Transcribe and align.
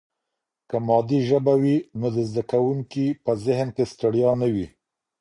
که 0.69 0.77
مادي 0.87 1.19
ژبه 1.29 1.53
وي 1.61 1.77
نو 1.99 2.07
د 2.15 2.17
زده 2.29 2.43
کوونکي 2.51 3.05
په 3.23 3.31
ذهن 3.45 3.67
کې 3.75 3.83
ستړیا 3.91 4.31
نه 4.41 4.47
وي. 4.53 4.67